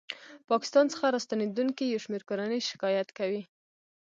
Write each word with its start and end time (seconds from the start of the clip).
ه 0.03 0.03
پاکستان 0.51 0.85
څخه 0.93 1.13
راستنېدونکې 1.15 1.83
یو 1.87 2.03
شمېر 2.05 2.21
کورنۍ 2.29 2.59
شکایت 2.71 3.09
کوي 3.17 3.41